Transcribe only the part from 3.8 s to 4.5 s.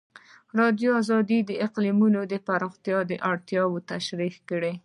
تشریح